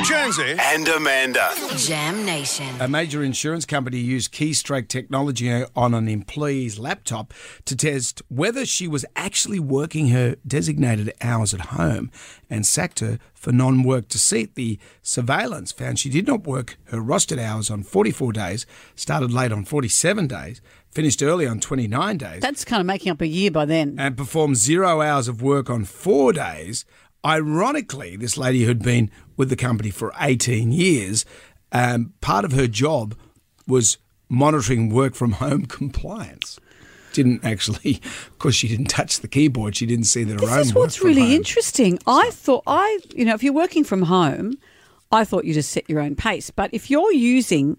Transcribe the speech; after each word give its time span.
Jonesy. 0.00 0.56
and 0.58 0.88
Amanda. 0.88 1.52
Jam 1.76 2.24
Nation. 2.24 2.66
A 2.80 2.88
major 2.88 3.22
insurance 3.22 3.64
company 3.64 3.98
used 3.98 4.32
keystroke 4.32 4.88
technology 4.88 5.64
on 5.76 5.94
an 5.94 6.08
employee's 6.08 6.78
laptop 6.78 7.32
to 7.66 7.76
test 7.76 8.20
whether 8.28 8.64
she 8.66 8.88
was 8.88 9.04
actually 9.14 9.60
working 9.60 10.08
her 10.08 10.34
designated 10.46 11.12
hours 11.20 11.54
at 11.54 11.60
home 11.76 12.10
and 12.50 12.66
sacked 12.66 12.98
her 13.00 13.18
for 13.34 13.52
non 13.52 13.82
work 13.84 14.08
deceit. 14.08 14.54
The 14.56 14.78
surveillance 15.02 15.70
found 15.70 15.98
she 16.00 16.08
did 16.10 16.26
not 16.26 16.46
work 16.46 16.76
her 16.86 16.98
rostered 16.98 17.38
hours 17.38 17.70
on 17.70 17.82
44 17.84 18.32
days, 18.32 18.66
started 18.96 19.30
late 19.32 19.52
on 19.52 19.64
47 19.64 20.26
days, 20.26 20.60
finished 20.90 21.22
early 21.22 21.46
on 21.46 21.60
29 21.60 22.16
days, 22.18 22.40
That's 22.40 22.64
kind 22.64 22.80
of 22.80 22.86
making 22.86 23.12
up 23.12 23.20
a 23.20 23.26
year 23.28 23.50
by 23.52 23.66
then. 23.66 23.96
and 23.98 24.16
performed 24.16 24.56
zero 24.56 25.00
hours 25.00 25.28
of 25.28 25.42
work 25.42 25.70
on 25.70 25.84
four 25.84 26.32
days. 26.32 26.84
Ironically, 27.24 28.16
this 28.16 28.36
lady 28.36 28.64
who'd 28.64 28.82
been 28.82 29.10
with 29.36 29.48
the 29.48 29.56
company 29.56 29.90
for 29.90 30.12
18 30.20 30.72
years, 30.72 31.24
um, 31.70 32.12
part 32.20 32.44
of 32.44 32.52
her 32.52 32.66
job 32.66 33.14
was 33.66 33.98
monitoring 34.28 34.90
work 34.90 35.14
from 35.14 35.32
home 35.32 35.66
compliance. 35.78 36.58
Didn't 37.12 37.44
actually, 37.44 38.00
because 38.32 38.54
she 38.56 38.68
didn't 38.68 38.86
touch 38.86 39.20
the 39.20 39.28
keyboard. 39.28 39.76
She 39.76 39.86
didn't 39.86 40.06
see 40.06 40.24
that 40.24 40.34
her 40.34 40.40
This 40.40 40.50
own 40.50 40.60
is 40.60 40.74
what's 40.74 41.02
really 41.04 41.20
home. 41.22 41.30
interesting. 41.32 41.98
I 42.06 42.30
thought 42.32 42.62
I, 42.66 42.98
you 43.14 43.24
know, 43.24 43.34
if 43.34 43.42
you're 43.42 43.52
working 43.52 43.84
from 43.84 44.02
home, 44.02 44.54
I 45.12 45.24
thought 45.24 45.44
you 45.44 45.52
just 45.52 45.70
set 45.70 45.88
your 45.90 46.00
own 46.00 46.16
pace. 46.16 46.50
But 46.50 46.70
if 46.72 46.90
you're 46.90 47.12
using 47.12 47.76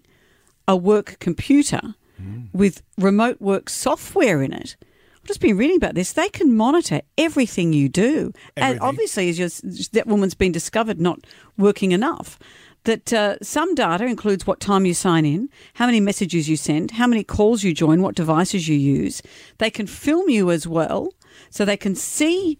a 0.68 0.76
work 0.76 1.16
computer 1.20 1.94
Mm. 2.22 2.46
with 2.52 2.80
remote 2.96 3.40
work 3.40 3.68
software 3.68 4.40
in 4.40 4.52
it, 4.52 4.76
I've 5.24 5.28
just 5.28 5.40
been 5.40 5.56
reading 5.56 5.78
about 5.78 5.94
this. 5.94 6.12
They 6.12 6.28
can 6.28 6.54
monitor 6.54 7.00
everything 7.16 7.72
you 7.72 7.88
do, 7.88 8.30
and 8.58 8.78
obviously, 8.80 9.30
as 9.30 9.62
that 9.92 10.06
woman's 10.06 10.34
been 10.34 10.52
discovered 10.52 11.00
not 11.00 11.26
working 11.56 11.92
enough. 11.92 12.38
That 12.82 13.10
uh, 13.10 13.36
some 13.40 13.74
data 13.74 14.04
includes 14.04 14.46
what 14.46 14.60
time 14.60 14.84
you 14.84 14.92
sign 14.92 15.24
in, 15.24 15.48
how 15.72 15.86
many 15.86 15.98
messages 15.98 16.46
you 16.46 16.58
send, 16.58 16.90
how 16.90 17.06
many 17.06 17.24
calls 17.24 17.62
you 17.64 17.72
join, 17.72 18.02
what 18.02 18.14
devices 18.14 18.68
you 18.68 18.76
use. 18.76 19.22
They 19.56 19.70
can 19.70 19.86
film 19.86 20.28
you 20.28 20.50
as 20.50 20.66
well, 20.66 21.14
so 21.48 21.64
they 21.64 21.78
can 21.78 21.94
see 21.94 22.58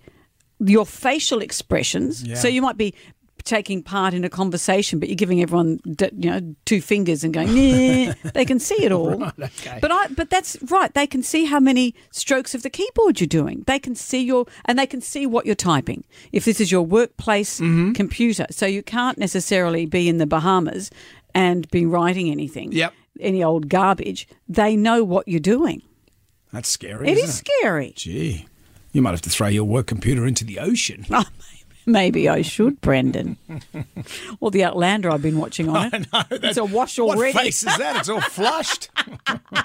your 0.58 0.86
facial 0.86 1.42
expressions. 1.42 2.22
Yeah. 2.22 2.36
So 2.36 2.48
you 2.48 2.62
might 2.62 2.78
be 2.78 2.94
taking 3.44 3.82
part 3.82 4.14
in 4.14 4.24
a 4.24 4.30
conversation, 4.30 4.98
but 4.98 5.08
you're 5.08 5.16
giving 5.16 5.42
everyone, 5.42 5.80
you 6.16 6.30
know, 6.30 6.54
two 6.64 6.80
fingers 6.80 7.22
and 7.24 7.34
going, 7.34 7.48
nah. 7.48 8.14
they 8.32 8.44
can 8.44 8.58
see 8.58 8.82
it 8.82 8.90
all. 8.92 9.22
okay. 9.40 9.78
But 9.80 9.92
I, 9.92 10.08
but 10.08 10.30
that's 10.30 10.56
right. 10.70 10.92
They 10.94 11.06
can 11.06 11.22
see 11.22 11.44
how 11.44 11.60
many 11.60 11.94
strokes 12.10 12.54
of 12.54 12.62
the 12.62 12.70
keyboard 12.70 13.20
you're 13.20 13.26
doing. 13.26 13.62
They 13.66 13.78
can 13.78 13.94
see 13.94 14.22
your, 14.22 14.46
and 14.64 14.78
they 14.78 14.86
can 14.86 15.00
see 15.00 15.26
what 15.26 15.46
you're 15.46 15.54
typing. 15.54 16.04
If 16.32 16.44
this 16.44 16.60
is 16.60 16.72
your 16.72 16.82
workplace 16.82 17.60
Mm-hmm. 17.60 17.92
computer, 17.92 18.46
so 18.50 18.66
you 18.66 18.82
can't 18.82 19.18
necessarily 19.18 19.86
be 19.86 20.08
in 20.08 20.18
the 20.18 20.26
Bahamas 20.26 20.90
and 21.34 21.70
be 21.70 21.84
writing 21.86 22.30
anything. 22.30 22.72
Yep. 22.72 22.92
Any 23.20 23.44
old 23.44 23.68
garbage. 23.68 24.26
They 24.48 24.76
know 24.76 25.04
what 25.04 25.28
you're 25.28 25.40
doing. 25.40 25.82
That's 26.52 26.68
scary. 26.68 27.08
It 27.08 27.18
is 27.18 27.34
scary. 27.34 27.92
Gee, 27.96 28.46
you 28.92 29.02
might 29.02 29.10
have 29.10 29.22
to 29.22 29.30
throw 29.30 29.48
your 29.48 29.64
work 29.64 29.86
computer 29.86 30.26
into 30.26 30.44
the 30.44 30.58
ocean. 30.58 31.04
Oh, 31.12 31.24
maybe 31.86 32.28
I 32.28 32.42
should, 32.42 32.80
Brendan. 32.80 33.36
or 34.40 34.50
the 34.50 34.64
Outlander 34.64 35.10
I've 35.10 35.22
been 35.22 35.38
watching 35.38 35.68
on 35.68 35.86
it. 35.92 36.06
I 36.12 36.26
know. 36.30 36.38
It's 36.42 36.56
a 36.56 36.64
wash 36.64 36.98
already. 36.98 37.32
What 37.32 37.44
face 37.44 37.62
is 37.66 37.76
that? 37.76 37.96
It's 37.96 38.08
all 38.08 38.20
flushed. 38.20 38.90